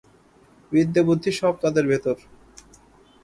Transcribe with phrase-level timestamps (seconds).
[0.71, 2.15] বিদ্যে বুদ্ধি সব তাদের ভেতর।